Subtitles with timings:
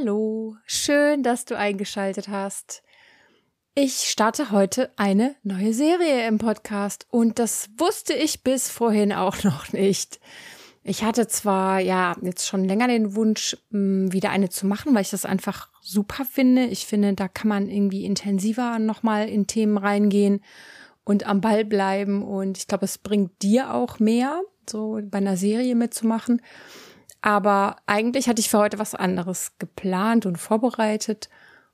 [0.00, 2.82] Hallo, schön, dass du eingeschaltet hast.
[3.74, 9.42] Ich starte heute eine neue Serie im Podcast und das wusste ich bis vorhin auch
[9.44, 10.20] noch nicht.
[10.84, 15.02] Ich hatte zwar ja jetzt schon länger den Wunsch, mm, wieder eine zu machen, weil
[15.02, 16.66] ich das einfach super finde.
[16.66, 20.44] Ich finde, da kann man irgendwie intensiver nochmal in Themen reingehen
[21.04, 22.22] und am Ball bleiben.
[22.22, 26.40] Und ich glaube, es bringt dir auch mehr, so bei einer Serie mitzumachen.
[27.20, 31.28] Aber eigentlich hatte ich für heute was anderes geplant und vorbereitet.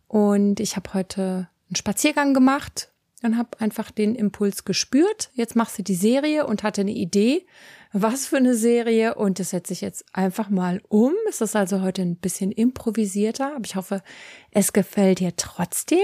[0.08, 2.90] Und ich habe heute einen Spaziergang gemacht
[3.22, 5.30] und habe einfach den Impuls gespürt.
[5.34, 7.46] Jetzt machst du die Serie und hatte eine Idee.
[7.92, 11.12] Was für eine Serie und das setze ich jetzt einfach mal um.
[11.28, 14.02] Es ist also heute ein bisschen improvisierter, aber ich hoffe,
[14.50, 15.98] es gefällt dir trotzdem.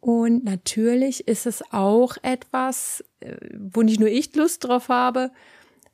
[0.00, 5.30] Und natürlich ist es auch etwas, äh, wo nicht nur ich Lust drauf habe,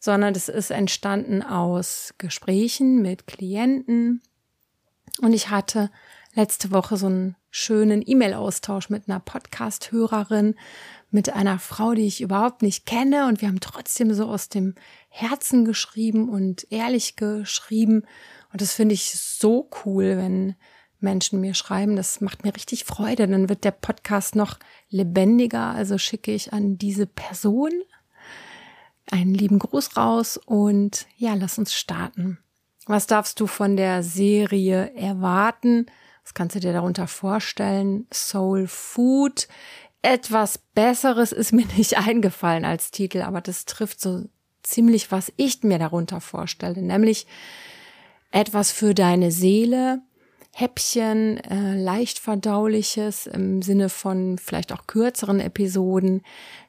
[0.01, 4.23] sondern es ist entstanden aus Gesprächen mit Klienten.
[5.21, 5.91] Und ich hatte
[6.35, 10.55] letzte Woche so einen schönen E-Mail-Austausch mit einer Podcast-Hörerin,
[11.11, 13.27] mit einer Frau, die ich überhaupt nicht kenne.
[13.27, 14.75] Und wir haben trotzdem so aus dem
[15.11, 18.05] Herzen geschrieben und ehrlich geschrieben.
[18.53, 20.55] Und das finde ich so cool, wenn
[20.99, 21.97] Menschen mir schreiben.
[21.97, 23.29] Das macht mir richtig Freude.
[23.29, 25.75] Dann wird der Podcast noch lebendiger.
[25.75, 27.73] Also schicke ich an diese Person
[29.11, 32.39] einen lieben Gruß raus und ja, lass uns starten.
[32.87, 35.87] Was darfst du von der Serie erwarten?
[36.25, 38.07] Was kannst du dir darunter vorstellen?
[38.13, 39.49] Soul Food.
[40.03, 44.25] Etwas Besseres ist mir nicht eingefallen als Titel, aber das trifft so
[44.63, 47.27] ziemlich, was ich mir darunter vorstelle, nämlich
[48.31, 50.03] etwas für deine Seele,
[50.61, 56.23] Häppchen, äh, leicht verdauliches im Sinne von vielleicht auch kürzeren Episoden,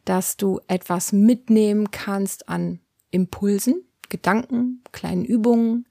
[0.05, 5.85] dass du etwas mitnehmen kannst an Impulsen, Gedanken, kleinen Übungen,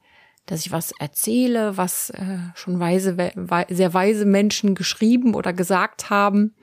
[0.46, 6.08] dass ich was erzähle, was äh, schon weise, we sehr weise Menschen geschrieben oder gesagt
[6.08, 6.54] haben.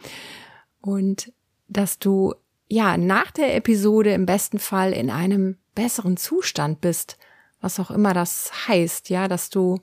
[0.82, 1.32] Und
[1.68, 2.34] dass du
[2.68, 7.18] ja nach der Episode im besten Fall in einem besseren Zustand bist,
[7.62, 9.80] was auch immer das heißt, ja, dass du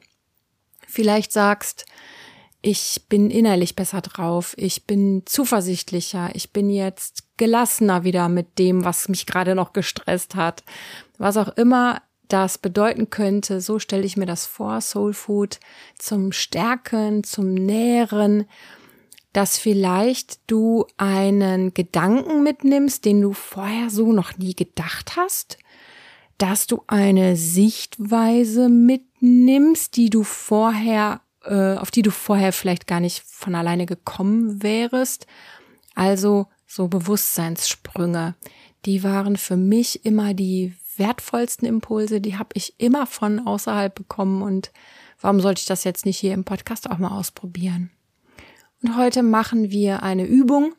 [0.88, 1.86] vielleicht sagst,
[2.62, 8.84] ich bin innerlich besser drauf, ich bin zuversichtlicher, ich bin jetzt gelassener wieder mit dem,
[8.84, 10.64] was mich gerade noch gestresst hat.
[11.18, 15.60] Was auch immer das bedeuten könnte, so stelle ich mir das vor, Soul Food
[15.98, 18.46] zum Stärken, zum Nähren,
[19.34, 25.58] dass vielleicht du einen Gedanken mitnimmst, den du vorher so noch nie gedacht hast,
[26.38, 33.00] dass du eine Sichtweise mitnimmst, die du vorher, äh, auf die du vorher vielleicht gar
[33.00, 35.26] nicht von alleine gekommen wärest.
[35.94, 38.34] Also so Bewusstseinssprünge.
[38.84, 44.42] Die waren für mich immer die wertvollsten Impulse, die habe ich immer von außerhalb bekommen
[44.42, 44.72] und
[45.20, 47.90] warum sollte ich das jetzt nicht hier im Podcast auch mal ausprobieren?
[48.82, 50.74] Und heute machen wir eine Übung,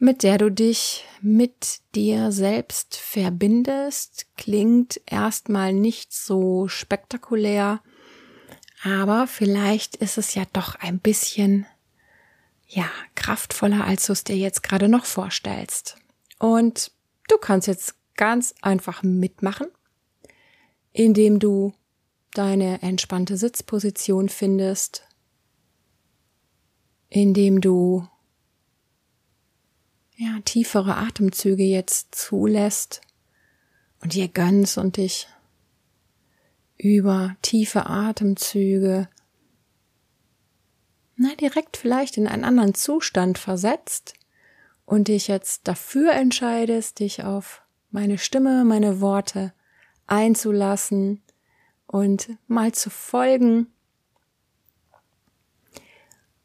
[0.00, 4.26] mit der du dich mit dir selbst verbindest.
[4.38, 7.82] Klingt erstmal nicht so spektakulär,
[8.82, 11.66] aber vielleicht ist es ja doch ein bisschen,
[12.66, 15.98] ja, kraftvoller, als du es dir jetzt gerade noch vorstellst.
[16.38, 16.92] Und
[17.28, 19.66] du kannst jetzt ganz einfach mitmachen,
[20.94, 21.74] indem du
[22.32, 25.06] deine entspannte Sitzposition findest,
[27.10, 28.08] indem du
[30.20, 33.00] ja, tiefere Atemzüge jetzt zulässt
[34.02, 35.28] und dir gönnst und dich
[36.76, 39.08] über tiefe Atemzüge
[41.22, 44.14] na, direkt vielleicht in einen anderen Zustand versetzt
[44.86, 49.52] und dich jetzt dafür entscheidest, dich auf meine Stimme, meine Worte
[50.06, 51.22] einzulassen
[51.86, 53.66] und mal zu folgen.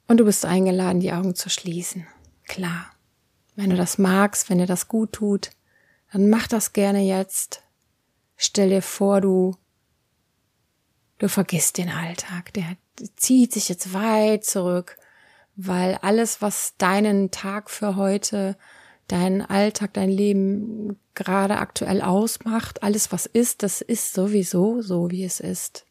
[0.07, 2.05] Und du bist eingeladen, die Augen zu schließen.
[2.43, 2.94] Klar.
[3.55, 5.51] Wenn du das magst, wenn dir das gut tut,
[6.11, 7.61] dann mach das gerne jetzt.
[8.37, 9.55] Stell dir vor, du,
[11.17, 12.53] du vergisst den Alltag.
[12.53, 12.77] Der
[13.15, 14.97] zieht sich jetzt weit zurück,
[15.55, 18.57] weil alles, was deinen Tag für heute,
[19.07, 25.23] deinen Alltag, dein Leben gerade aktuell ausmacht, alles, was ist, das ist sowieso so, wie
[25.23, 25.85] es ist.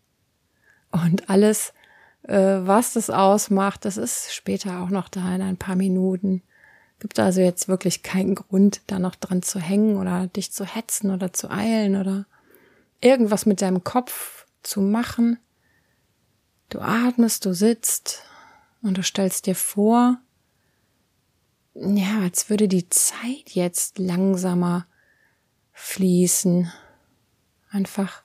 [0.90, 1.72] Und alles,
[2.25, 6.43] äh, was das ausmacht, das ist später auch noch da in ein paar Minuten.
[7.05, 11.11] Gibt also jetzt wirklich keinen Grund, da noch dran zu hängen oder dich zu hetzen
[11.11, 12.25] oder zu eilen oder
[13.03, 15.39] irgendwas mit deinem Kopf zu machen.
[16.71, 18.23] Du atmest, du sitzt
[18.81, 20.17] und du stellst dir vor,
[21.75, 24.87] ja, als würde die Zeit jetzt langsamer
[25.75, 26.73] fließen.
[27.69, 28.23] Einfach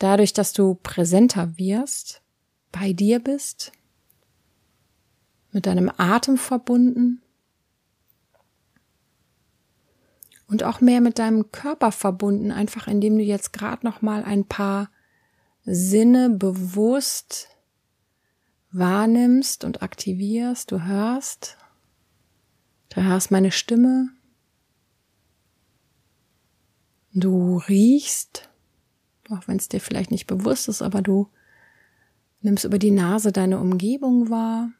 [0.00, 2.20] dadurch, dass du präsenter wirst,
[2.72, 3.70] bei dir bist,
[5.52, 7.22] mit deinem Atem verbunden
[10.48, 14.44] und auch mehr mit deinem Körper verbunden, einfach indem du jetzt gerade noch mal ein
[14.44, 14.90] paar
[15.64, 17.48] Sinne bewusst
[18.70, 20.70] wahrnimmst und aktivierst.
[20.70, 21.56] Du hörst,
[22.90, 24.10] du hörst meine Stimme,
[27.12, 28.48] du riechst,
[29.30, 31.28] auch wenn es dir vielleicht nicht bewusst ist, aber du
[32.42, 34.70] nimmst über die Nase deine Umgebung wahr.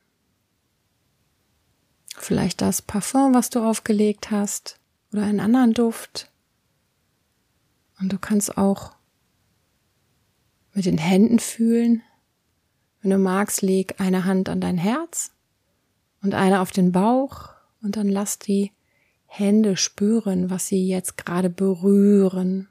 [2.19, 4.79] Vielleicht das Parfum, was du aufgelegt hast
[5.17, 6.31] oder einen anderen Duft.
[7.99, 8.95] Und du kannst auch
[10.75, 12.03] mit den Händen fühlen.
[13.01, 15.33] Wenn du magst, leg eine Hand an dein Herz
[16.23, 18.73] und eine auf den Bauch und dann lass die
[19.25, 22.69] Hände spüren, was sie jetzt gerade berühren.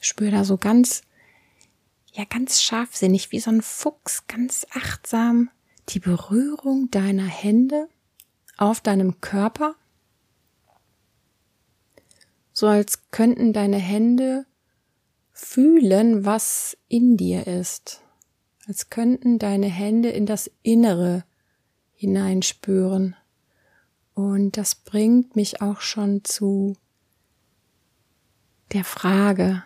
[0.00, 1.02] Spür da so ganz,
[2.12, 5.50] ja, ganz scharfsinnig, wie so ein Fuchs, ganz achtsam
[5.88, 7.88] die Berührung deiner Hände
[8.56, 9.74] auf deinem Körper
[12.52, 14.46] so als könnten deine Hände
[15.32, 18.02] fühlen, was in dir ist,
[18.66, 21.24] als könnten deine Hände in das Innere
[21.94, 23.16] hineinspüren.
[24.14, 26.76] Und das bringt mich auch schon zu
[28.72, 29.62] der Frage,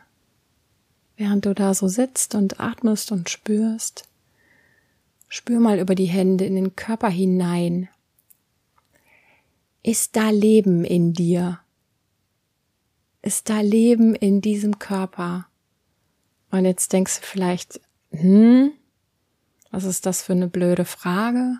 [1.17, 4.09] während du da so sitzt und atmest und spürst,
[5.29, 7.89] spür mal über die Hände in den Körper hinein.
[9.83, 11.61] Ist da Leben in dir?
[13.27, 15.47] Ist da Leben in diesem Körper?
[16.53, 17.81] Und jetzt denkst du vielleicht,
[18.13, 18.71] hm,
[19.73, 21.59] was ist das für eine blöde Frage?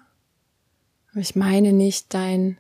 [1.17, 2.59] Ich meine nicht dein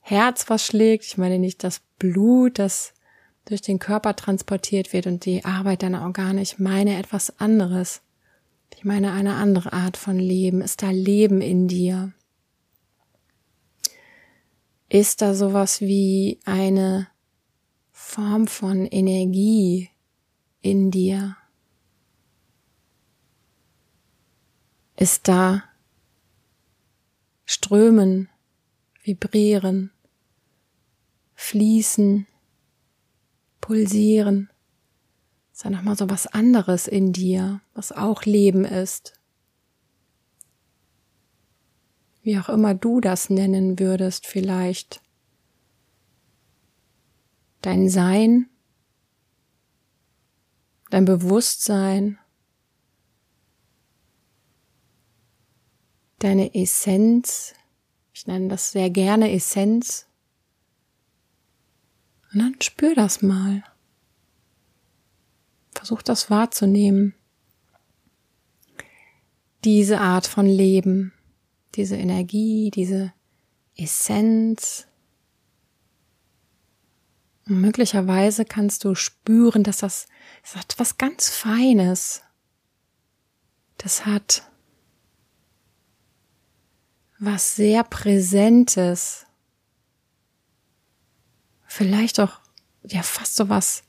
[0.00, 2.94] Herz, was schlägt, ich meine nicht das Blut, das
[3.44, 8.00] durch den Körper transportiert wird und die Arbeit deiner Organe, ich meine etwas anderes.
[8.74, 10.62] Ich meine eine andere Art von Leben.
[10.62, 12.12] Ist da Leben in dir?
[14.88, 17.08] Ist da sowas wie eine
[18.06, 19.90] Form von Energie
[20.60, 21.36] in dir
[24.96, 25.64] ist da.
[27.44, 28.28] Strömen,
[29.02, 29.90] vibrieren,
[31.34, 32.28] fließen,
[33.60, 34.50] pulsieren.
[35.52, 39.18] Ist da nochmal so was anderes in dir, was auch Leben ist.
[42.22, 45.03] Wie auch immer du das nennen würdest, vielleicht
[47.64, 48.50] dein Sein,
[50.90, 52.18] dein Bewusstsein,
[56.18, 57.54] deine Essenz,
[58.12, 60.06] ich nenne das sehr gerne Essenz,
[62.32, 63.62] und dann spür das mal.
[65.74, 67.14] Versuch das wahrzunehmen.
[69.64, 71.12] Diese Art von Leben,
[71.76, 73.14] diese Energie, diese
[73.76, 74.86] Essenz,
[77.46, 80.06] und möglicherweise kannst du spüren, dass das,
[80.42, 82.22] das hat was ganz Feines.
[83.76, 84.50] Das hat
[87.18, 89.26] was sehr Präsentes.
[91.66, 92.40] Vielleicht auch,
[92.84, 93.82] ja, fast so was,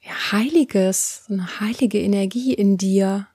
[0.00, 3.28] ja, Heiliges, so eine heilige Energie in dir.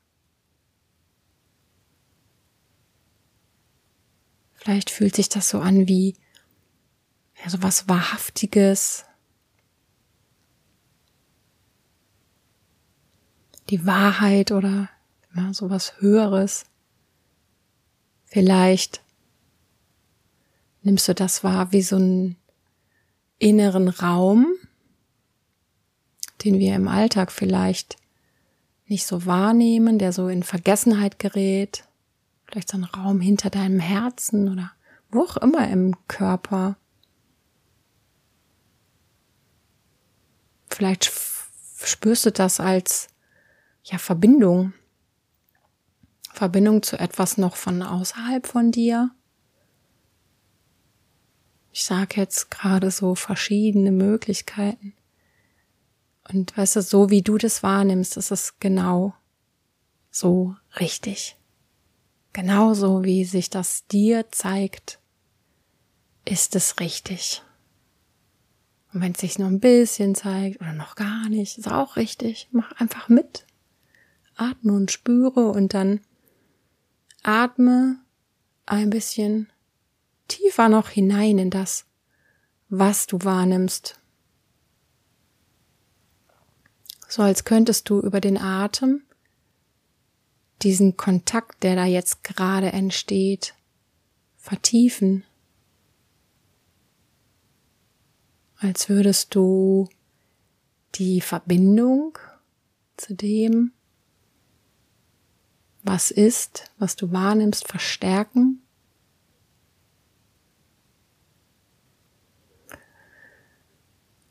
[4.53, 6.15] Vielleicht fühlt sich das so an wie
[7.43, 9.05] ja, so was Wahrhaftiges.
[13.69, 14.89] Die Wahrheit oder
[15.36, 16.65] ja, so was Höheres.
[18.25, 19.01] Vielleicht
[20.83, 22.36] nimmst du das wahr wie so einen
[23.39, 24.48] inneren Raum,
[26.43, 27.98] den wir im Alltag vielleicht
[28.86, 31.86] nicht so wahrnehmen, der so in Vergessenheit gerät.
[32.45, 34.71] Vielleicht so ein Raum hinter deinem Herzen oder
[35.10, 36.75] wo auch immer im Körper.
[40.71, 41.11] Vielleicht
[41.83, 43.09] spürst du das als
[43.83, 44.73] ja Verbindung.
[46.33, 49.11] Verbindung zu etwas noch von außerhalb von dir.
[51.73, 54.93] Ich sage jetzt gerade so verschiedene Möglichkeiten.
[56.31, 59.13] Und weißt du, so wie du das wahrnimmst, ist es genau
[60.09, 61.37] so richtig.
[62.33, 64.99] Genauso wie sich das dir zeigt,
[66.25, 67.43] ist es richtig.
[68.93, 72.50] Und wenn es sich nur ein bisschen zeigt oder noch gar nicht, ist auch richtig.
[72.51, 73.45] Mach einfach mit.
[74.36, 76.01] Atme und spüre und dann
[77.24, 78.00] atme
[78.65, 79.50] ein bisschen
[80.27, 81.86] tiefer noch hinein in das,
[82.69, 84.00] was du wahrnimmst.
[87.07, 89.03] So als könntest du über den Atem
[90.62, 93.53] diesen Kontakt, der da jetzt gerade entsteht,
[94.38, 95.24] vertiefen.
[98.61, 99.89] Als würdest du
[100.93, 102.19] die Verbindung
[102.95, 103.71] zu dem,
[105.81, 108.61] was ist, was du wahrnimmst, verstärken.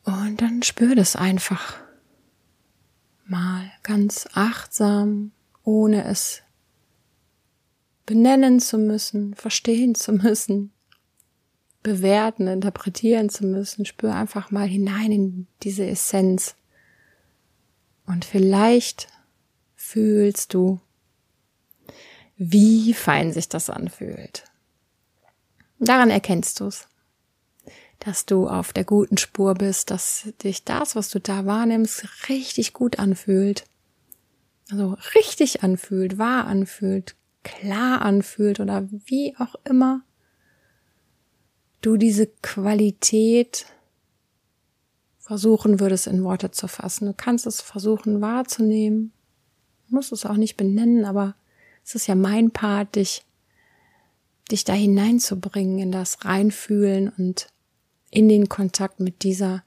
[0.05, 1.81] Und dann spür das einfach
[3.27, 5.33] mal ganz achtsam,
[5.65, 6.43] ohne es
[8.07, 10.73] benennen zu müssen, verstehen zu müssen,
[11.83, 13.85] bewerten, interpretieren zu müssen.
[13.85, 16.57] Spür einfach mal hinein in diese Essenz.
[18.07, 19.09] Und vielleicht
[19.77, 20.81] fühlst du,
[22.37, 24.45] wie fein sich das anfühlt.
[25.79, 26.89] Daran erkennst du es,
[27.99, 32.73] dass du auf der guten Spur bist, dass dich das, was du da wahrnimmst, richtig
[32.73, 33.65] gut anfühlt.
[34.71, 40.03] Also richtig anfühlt, wahr anfühlt, klar anfühlt oder wie auch immer
[41.81, 43.67] du diese Qualität
[45.19, 47.07] versuchen würdest in Worte zu fassen.
[47.07, 49.13] Du kannst es versuchen wahrzunehmen,
[49.89, 51.37] du musst es auch nicht benennen, aber
[51.85, 53.25] es ist ja mein Part, dich,
[54.51, 57.49] dich da hineinzubringen in das Reinfühlen und
[58.11, 59.63] in den Kontakt mit dieser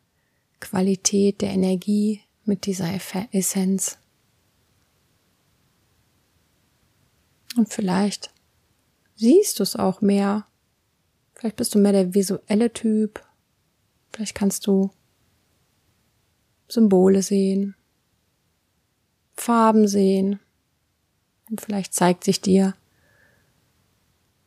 [0.60, 2.94] Qualität der Energie, mit dieser
[3.32, 3.98] Essenz.
[7.56, 8.32] Und vielleicht
[9.16, 10.46] siehst du es auch mehr.
[11.44, 13.22] Vielleicht bist du mehr der visuelle Typ.
[14.14, 14.92] Vielleicht kannst du
[16.70, 17.76] Symbole sehen,
[19.34, 20.40] Farben sehen.
[21.50, 22.76] Und vielleicht zeigt sich dir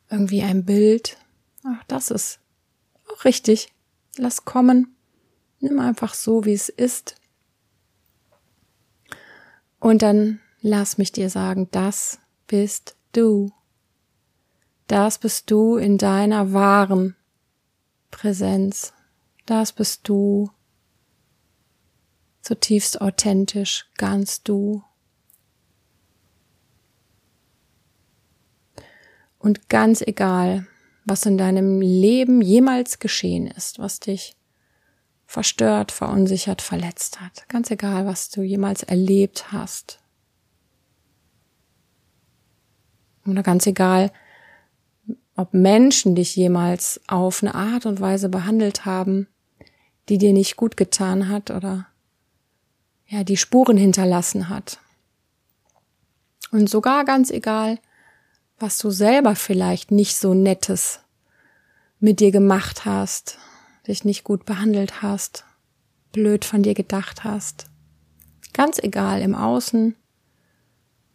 [0.08, 1.18] irgendwie ein Bild.
[1.64, 2.40] Ach, das ist
[3.12, 3.68] auch richtig.
[4.16, 4.96] Lass kommen.
[5.60, 7.16] Nimm einfach so, wie es ist.
[9.80, 13.52] Und dann lass mich dir sagen, das bist du.
[14.86, 17.16] Das bist du in deiner wahren
[18.10, 18.92] Präsenz.
[19.44, 20.50] Das bist du
[22.42, 24.84] zutiefst authentisch, ganz du.
[29.38, 30.66] Und ganz egal,
[31.04, 34.36] was in deinem Leben jemals geschehen ist, was dich
[35.24, 40.00] verstört, verunsichert, verletzt hat, ganz egal, was du jemals erlebt hast,
[43.26, 44.12] oder ganz egal,
[45.36, 49.28] ob Menschen dich jemals auf eine Art und Weise behandelt haben,
[50.08, 51.86] die dir nicht gut getan hat oder
[53.06, 54.80] ja, die Spuren hinterlassen hat.
[56.50, 57.78] Und sogar ganz egal,
[58.58, 61.00] was du selber vielleicht nicht so nettes
[62.00, 63.38] mit dir gemacht hast,
[63.86, 65.44] dich nicht gut behandelt hast,
[66.12, 67.66] blöd von dir gedacht hast.
[68.52, 69.94] Ganz egal im Außen,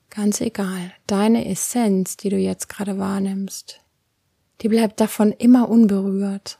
[0.09, 3.80] ganz egal, deine Essenz, die du jetzt gerade wahrnimmst,
[4.61, 6.59] die bleibt davon immer unberührt.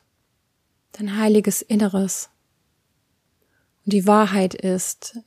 [0.94, 2.30] Dein heiliges Inneres
[3.86, 5.20] und die Wahrheit ist,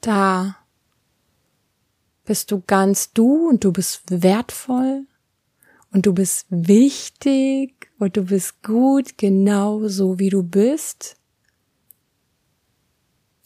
[0.00, 0.56] da
[2.24, 5.06] bist du ganz du und du bist wertvoll
[5.92, 11.16] und du bist wichtig und du bist gut genau so wie du bist.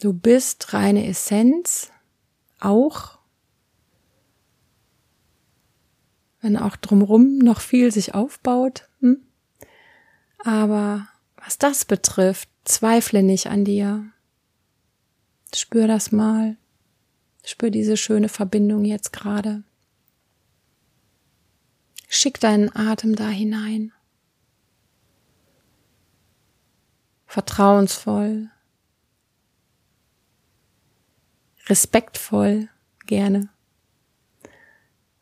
[0.01, 1.91] Du bist reine Essenz,
[2.61, 3.19] auch
[6.45, 8.87] wenn auch drumrum noch viel sich aufbaut.
[9.01, 9.17] Hm?
[10.39, 14.05] Aber was das betrifft, zweifle nicht an dir.
[15.55, 16.59] Spür das mal.
[17.47, 19.63] Spür diese schöne Verbindung jetzt gerade.
[22.09, 23.93] Schick deinen Atem da hinein.
[27.27, 28.51] Vertrauensvoll.
[31.69, 32.69] Respektvoll
[33.07, 33.49] gerne.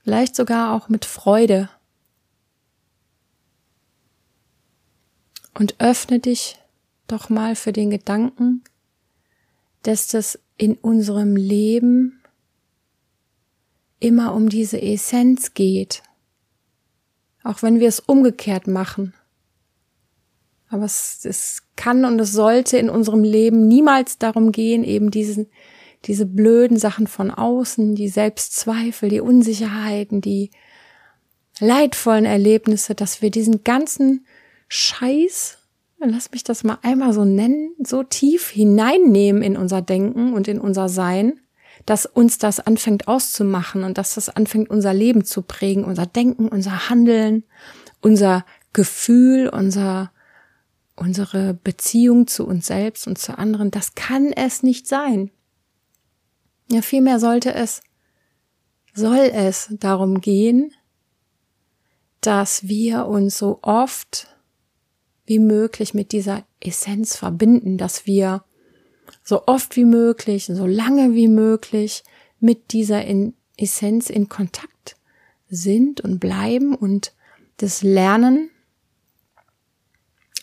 [0.02, 1.68] Vielleicht sogar auch mit Freude.
[5.54, 6.58] Und öffne dich
[7.06, 8.64] doch mal für den Gedanken,
[9.82, 12.22] dass das in unserem Leben
[14.00, 16.02] immer um diese Essenz geht,
[17.44, 19.14] auch wenn wir es umgekehrt machen.
[20.68, 25.48] Aber es, es kann und es sollte in unserem Leben niemals darum gehen, eben diesen,
[26.04, 30.50] diese blöden Sachen von außen, die Selbstzweifel, die Unsicherheiten, die
[31.60, 34.26] leidvollen Erlebnisse, dass wir diesen ganzen
[34.68, 35.58] Scheiß
[36.10, 40.60] lass mich das mal einmal so nennen, so tief hineinnehmen in unser Denken und in
[40.60, 41.40] unser Sein,
[41.86, 46.48] dass uns das anfängt auszumachen und dass das anfängt, unser Leben zu prägen, unser Denken,
[46.48, 47.44] unser Handeln,
[48.00, 50.12] unser Gefühl, unser,
[50.96, 53.70] unsere Beziehung zu uns selbst und zu anderen.
[53.70, 55.30] Das kann es nicht sein.
[56.72, 57.82] Ja, vielmehr sollte es,
[58.94, 60.72] soll es darum gehen,
[62.22, 64.34] dass wir uns so oft
[65.26, 68.42] wie möglich mit dieser Essenz verbinden, dass wir
[69.22, 72.04] so oft wie möglich, so lange wie möglich
[72.40, 74.96] mit dieser in Essenz in Kontakt
[75.50, 77.12] sind und bleiben und
[77.58, 78.50] das Lernen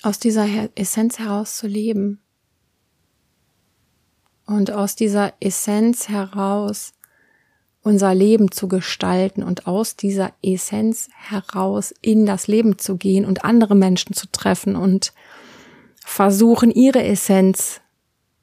[0.03, 2.21] aus dieser Essenz heraus zu leben.
[4.49, 6.93] Und aus dieser Essenz heraus
[7.83, 13.45] unser Leben zu gestalten und aus dieser Essenz heraus in das Leben zu gehen und
[13.45, 15.13] andere Menschen zu treffen und
[16.03, 17.79] versuchen, ihre Essenz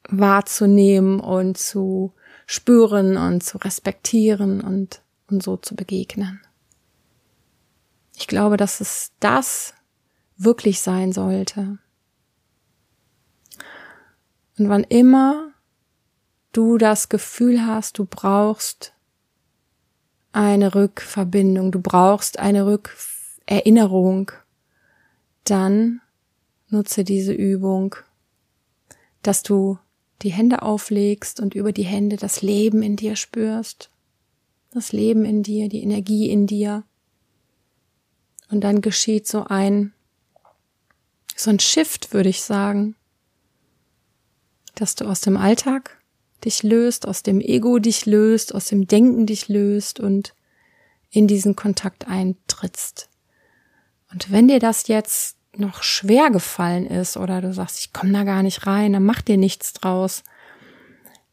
[0.07, 2.13] wahrzunehmen und zu
[2.45, 6.39] spüren und zu respektieren und, und so zu begegnen.
[8.15, 9.73] Ich glaube, dass es das
[10.37, 11.79] wirklich sein sollte.
[14.57, 15.51] Und wann immer
[16.57, 18.93] du das Gefühl hast, du brauchst
[20.31, 24.31] eine Rückverbindung, du brauchst eine Rückerinnerung,
[25.43, 26.01] dann
[26.69, 27.95] nutze diese Übung,
[29.21, 29.77] dass du
[30.23, 33.91] die Hände auflegst und über die Hände das Leben in dir spürst,
[34.71, 36.83] das Leben in dir, die Energie in dir.
[38.49, 39.93] Und dann geschieht so ein,
[41.35, 42.95] so ein Shift, würde ich sagen,
[44.73, 45.97] dass du aus dem Alltag
[46.45, 50.33] dich löst, aus dem Ego dich löst, aus dem Denken dich löst und
[51.09, 53.09] in diesen Kontakt eintrittst.
[54.11, 58.23] Und wenn dir das jetzt noch schwer gefallen ist oder du sagst, ich komme da
[58.23, 60.23] gar nicht rein, dann mach dir nichts draus.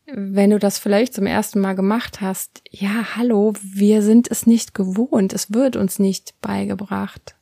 [0.07, 4.75] Wenn du das vielleicht zum ersten Mal gemacht hast, ja, hallo, wir sind es nicht
[4.75, 7.37] gewohnt, es wird uns nicht beigebracht.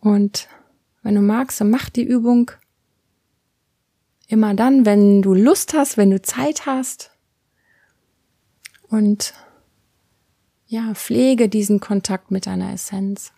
[0.00, 0.48] Und
[1.02, 2.50] wenn du magst, dann mach die Übung
[4.28, 7.10] immer dann, wenn du Lust hast, wenn du Zeit hast.
[8.88, 9.34] Und
[10.66, 13.32] ja, pflege diesen Kontakt mit deiner Essenz.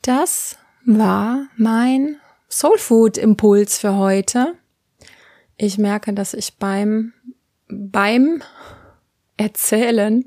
[0.00, 2.16] Das war mein
[2.48, 4.54] Soulfood Impuls für heute.
[5.56, 7.12] Ich merke, dass ich beim,
[7.68, 8.42] beim
[9.36, 10.24] Erzählen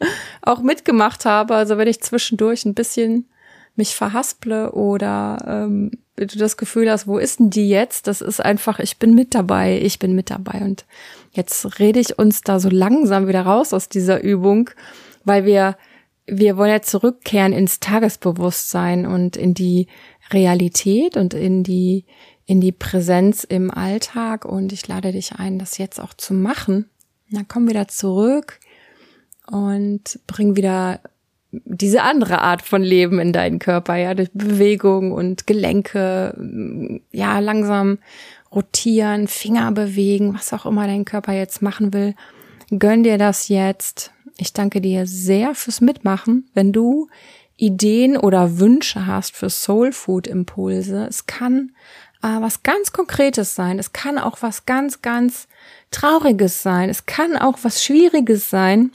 [0.42, 1.54] auch mitgemacht habe.
[1.54, 3.28] Also wenn ich zwischendurch ein bisschen
[3.76, 8.06] mich verhasple oder ähm, du das Gefühl hast, wo ist denn die jetzt?
[8.06, 10.60] Das ist einfach, ich bin mit dabei, ich bin mit dabei.
[10.60, 10.86] Und
[11.32, 14.70] jetzt rede ich uns da so langsam wieder raus aus dieser Übung,
[15.24, 15.76] weil wir,
[16.26, 19.88] wir wollen ja zurückkehren ins Tagesbewusstsein und in die
[20.32, 22.04] Realität und in die,
[22.46, 24.46] in die Präsenz im Alltag.
[24.46, 26.88] Und ich lade dich ein, das jetzt auch zu machen.
[27.30, 28.58] dann komm wieder zurück
[29.46, 31.00] und bring wieder
[31.64, 37.98] diese andere Art von Leben in deinen Körper, ja, durch Bewegung und Gelenke, ja, langsam
[38.52, 42.14] rotieren, Finger bewegen, was auch immer dein Körper jetzt machen will.
[42.76, 44.12] Gönn dir das jetzt.
[44.38, 46.48] Ich danke dir sehr fürs Mitmachen.
[46.54, 47.08] Wenn du
[47.56, 51.72] Ideen oder Wünsche hast für Soul Food Impulse, es kann
[52.22, 53.78] äh, was ganz Konkretes sein.
[53.78, 55.48] Es kann auch was ganz, ganz
[55.90, 56.90] Trauriges sein.
[56.90, 58.92] Es kann auch was Schwieriges sein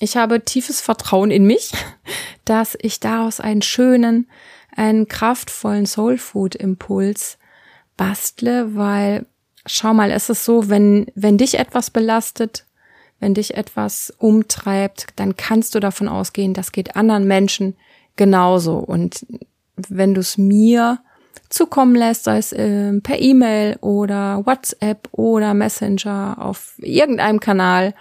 [0.00, 1.72] ich habe tiefes Vertrauen in mich,
[2.44, 4.28] dass ich daraus einen schönen,
[4.74, 7.38] einen kraftvollen Soulfood-Impuls
[7.96, 9.26] bastle, weil
[9.66, 12.64] schau mal, es ist so, wenn, wenn dich etwas belastet,
[13.20, 17.76] wenn dich etwas umtreibt, dann kannst du davon ausgehen, das geht anderen Menschen
[18.16, 18.78] genauso.
[18.78, 19.26] Und
[19.76, 21.00] wenn du es mir
[21.50, 27.94] zukommen lässt, sei es äh, per E-Mail oder WhatsApp oder Messenger auf irgendeinem Kanal,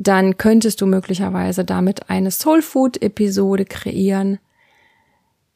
[0.00, 4.38] dann könntest du möglicherweise damit eine Soulfood-Episode kreieren,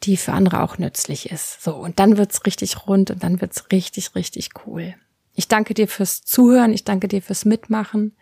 [0.03, 1.63] die für andere auch nützlich ist.
[1.63, 4.97] So, und dann wird's richtig rund und dann wird's richtig, richtig cool.
[5.35, 8.17] Ich danke dir fürs Zuhören, ich danke dir fürs Mitmachen.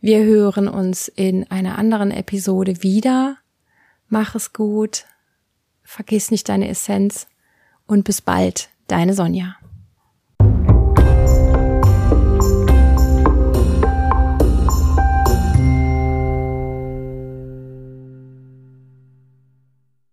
[0.00, 3.36] Wir hören uns in einer anderen Episode wieder.
[4.08, 5.04] Mach es gut,
[5.82, 7.26] vergiss nicht deine Essenz
[7.88, 9.56] und bis bald, deine Sonja.